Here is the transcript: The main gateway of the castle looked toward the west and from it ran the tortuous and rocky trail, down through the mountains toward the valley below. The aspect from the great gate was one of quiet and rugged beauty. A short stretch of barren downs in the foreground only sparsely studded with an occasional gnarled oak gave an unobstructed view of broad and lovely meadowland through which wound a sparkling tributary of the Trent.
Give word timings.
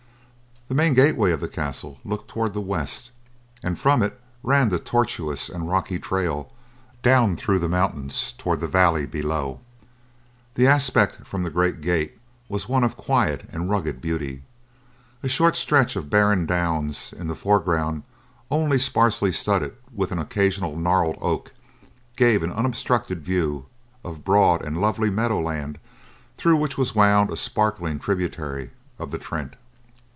The 0.69 0.75
main 0.75 0.93
gateway 0.93 1.33
of 1.33 1.41
the 1.41 1.49
castle 1.49 1.99
looked 2.05 2.29
toward 2.29 2.53
the 2.53 2.61
west 2.61 3.11
and 3.61 3.77
from 3.77 4.01
it 4.01 4.17
ran 4.41 4.69
the 4.69 4.79
tortuous 4.79 5.49
and 5.49 5.69
rocky 5.69 5.99
trail, 5.99 6.49
down 7.03 7.35
through 7.35 7.59
the 7.59 7.67
mountains 7.67 8.33
toward 8.37 8.61
the 8.61 8.69
valley 8.69 9.05
below. 9.05 9.59
The 10.55 10.67
aspect 10.67 11.27
from 11.27 11.43
the 11.43 11.49
great 11.49 11.81
gate 11.81 12.17
was 12.47 12.69
one 12.69 12.85
of 12.85 12.95
quiet 12.95 13.49
and 13.51 13.69
rugged 13.69 13.99
beauty. 13.99 14.43
A 15.21 15.27
short 15.27 15.57
stretch 15.57 15.97
of 15.97 16.09
barren 16.09 16.45
downs 16.45 17.11
in 17.11 17.27
the 17.27 17.35
foreground 17.35 18.03
only 18.49 18.79
sparsely 18.79 19.33
studded 19.33 19.75
with 19.93 20.13
an 20.13 20.19
occasional 20.19 20.77
gnarled 20.77 21.17
oak 21.19 21.51
gave 22.15 22.43
an 22.43 22.51
unobstructed 22.53 23.25
view 23.25 23.65
of 24.05 24.23
broad 24.23 24.63
and 24.63 24.77
lovely 24.79 25.09
meadowland 25.09 25.79
through 26.37 26.55
which 26.55 26.77
wound 26.77 27.29
a 27.29 27.35
sparkling 27.35 27.99
tributary 27.99 28.71
of 28.97 29.11
the 29.11 29.17
Trent. 29.19 29.57